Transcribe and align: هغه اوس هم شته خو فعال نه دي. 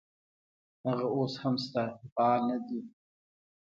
هغه 0.87 1.05
اوس 1.15 1.33
هم 1.41 1.55
شته 1.63 1.83
خو 1.95 2.05
فعال 2.13 2.41
نه 2.49 2.57
دي. 2.67 2.79